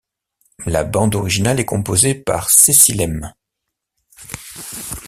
La 0.65 0.83
bande 0.83 1.13
originale 1.13 1.59
est 1.59 1.65
composée 1.65 2.15
par 2.15 2.49
Cecilem. 2.49 3.35